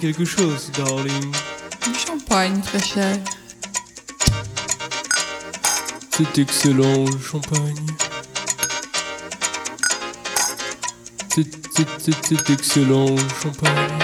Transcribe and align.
Quelque 0.00 0.24
chose, 0.24 0.70
darling. 0.76 1.32
Du 1.82 1.98
champagne, 1.98 2.60
très 2.60 2.78
cher. 2.78 3.16
C'est 6.12 6.38
excellent, 6.38 7.04
le 7.04 7.18
champagne. 7.20 7.74
C'est, 11.30 12.50
excellent, 12.50 13.06
le 13.06 13.28
champagne. 13.42 13.98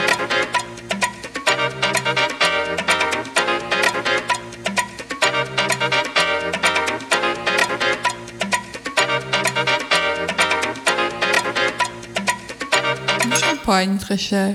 Du 13.31 13.37
champagne, 13.37 13.99
très 13.99 14.19
cher. 14.19 14.55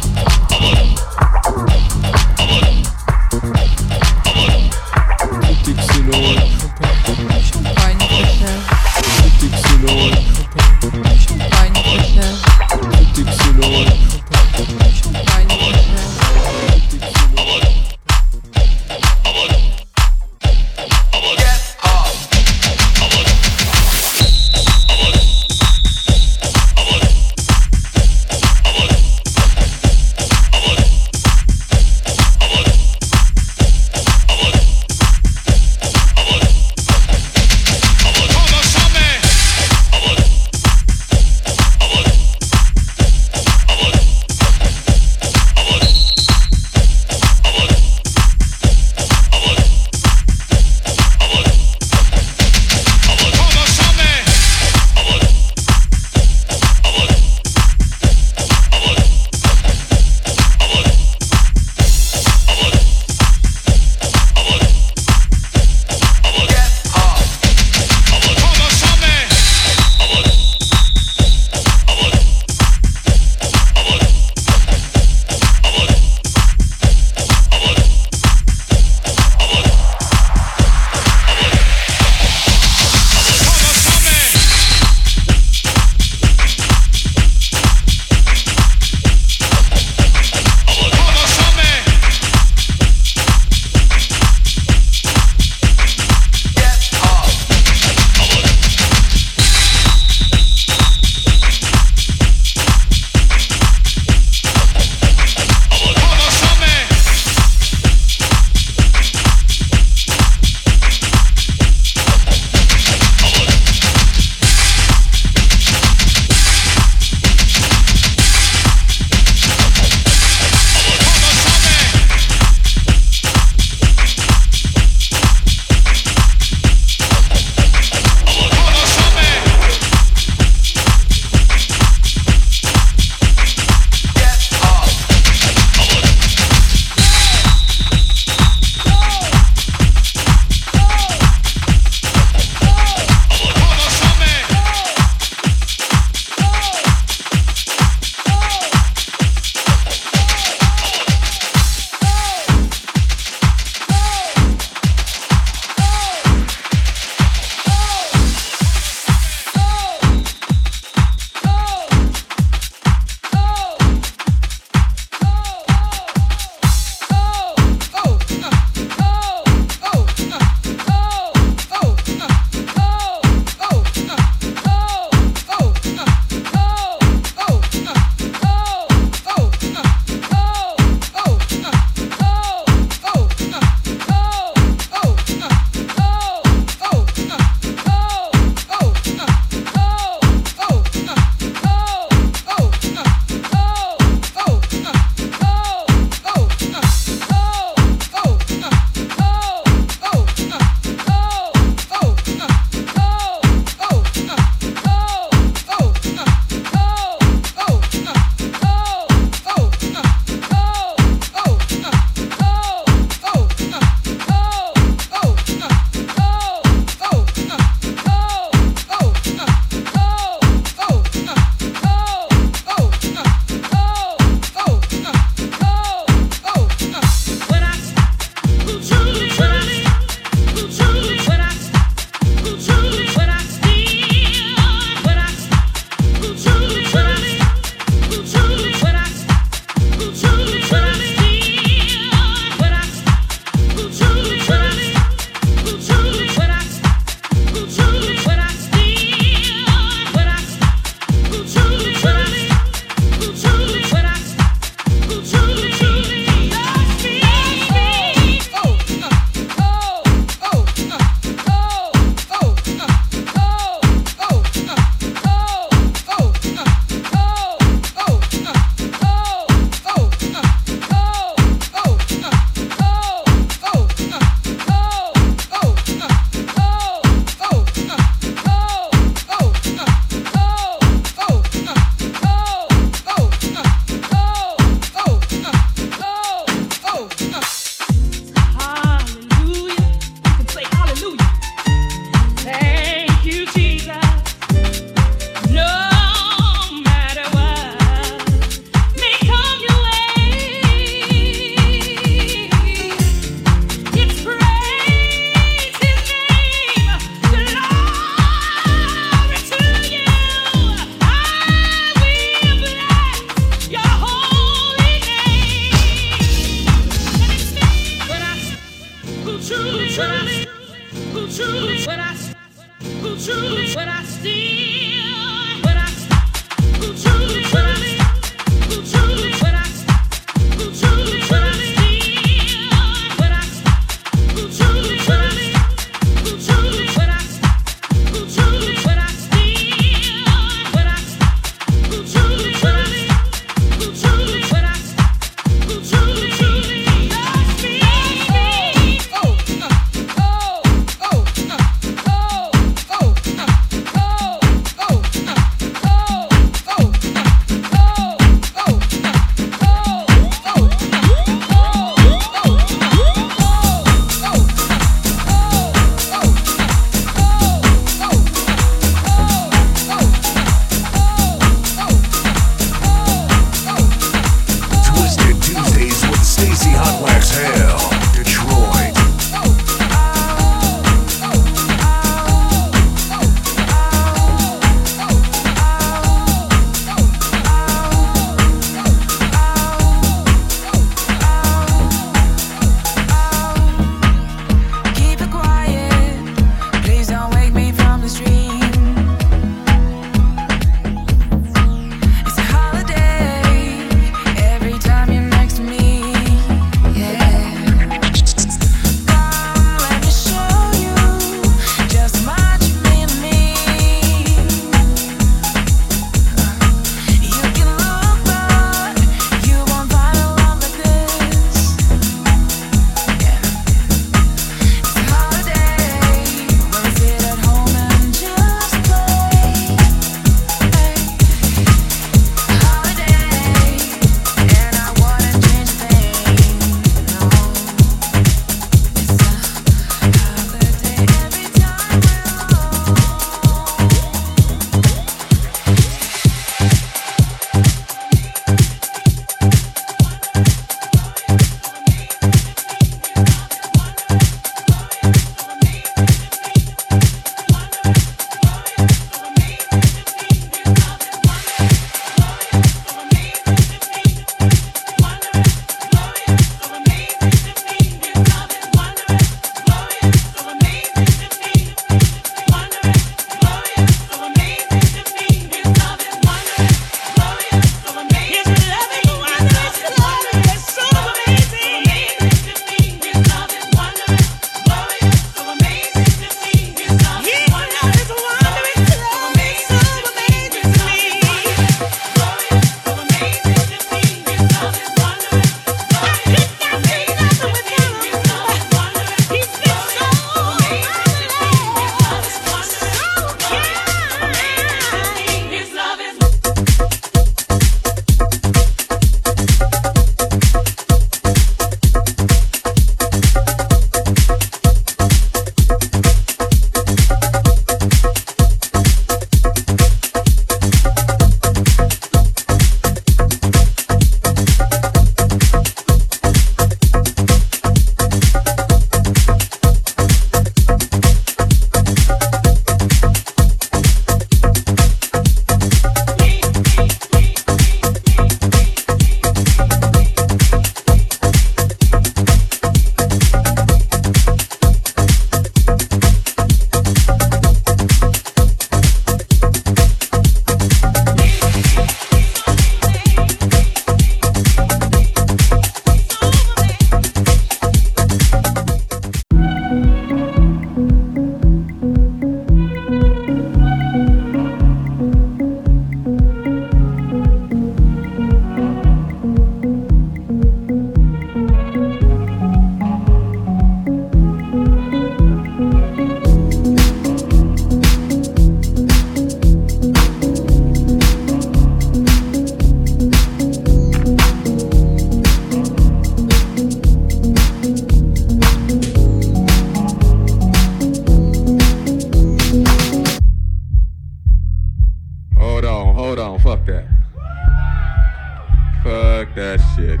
Fuck 599.26 599.34
that 599.34 599.60
shit. 599.74 600.00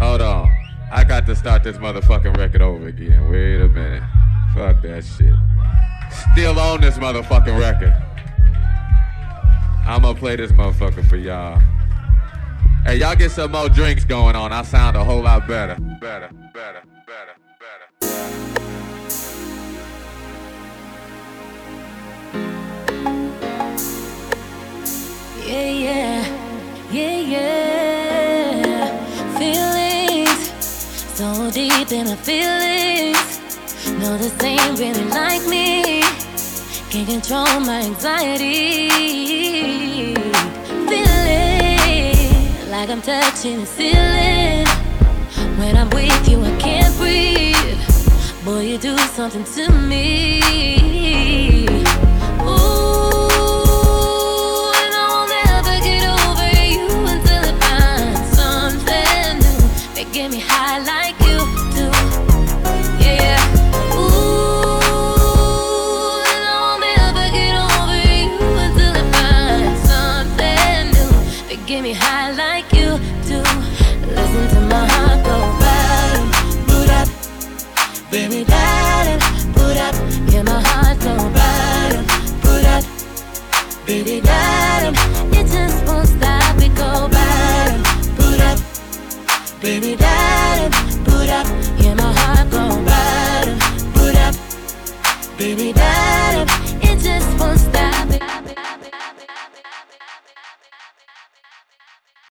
Hold 0.00 0.20
on. 0.20 0.50
I 0.92 1.04
got 1.04 1.26
to 1.26 1.36
start 1.36 1.62
this 1.64 1.76
motherfucking 1.76 2.36
record 2.36 2.62
over 2.62 2.88
again. 2.88 3.30
Wait 3.30 3.60
a 3.60 3.68
minute. 3.68 4.02
Fuck 4.54 4.82
that 4.82 5.04
shit. 5.04 5.34
Still 6.32 6.58
on 6.58 6.80
this 6.80 6.96
motherfucking 6.96 7.58
record. 7.58 7.94
I'm 9.86 10.02
gonna 10.02 10.18
play 10.18 10.36
this 10.36 10.52
motherfucker 10.52 11.04
for 11.08 11.16
y'all. 11.16 11.60
Hey, 12.84 12.96
y'all 12.96 13.16
get 13.16 13.30
some 13.30 13.52
more 13.52 13.68
drinks 13.68 14.04
going 14.04 14.36
on. 14.36 14.52
I 14.52 14.62
sound 14.62 14.96
a 14.96 15.04
whole 15.04 15.22
lot 15.22 15.46
better. 15.48 15.74
Better, 16.00 16.30
better, 16.54 16.82
better, 17.06 17.34
better. 17.58 18.20
Yeah, 25.46 25.70
yeah, 25.70 26.29
so 31.20 31.50
deep 31.50 31.92
in 31.92 32.06
my 32.06 32.16
feelings. 32.16 33.40
No, 34.00 34.16
this 34.16 34.32
ain't 34.42 34.78
really 34.78 35.04
like 35.04 35.46
me. 35.46 36.00
Can't 36.88 37.06
control 37.06 37.60
my 37.60 37.82
anxiety. 37.82 38.88
Feeling 40.88 42.70
like 42.70 42.88
I'm 42.88 43.02
touching 43.02 43.60
the 43.60 43.66
ceiling. 43.66 44.66
When 45.58 45.76
I'm 45.76 45.90
with 45.90 46.26
you, 46.26 46.42
I 46.42 46.56
can't 46.58 46.96
breathe. 46.96 47.84
Boy, 48.42 48.62
you 48.70 48.78
do 48.78 48.96
something 48.96 49.44
to 49.56 49.70
me. 49.70 50.99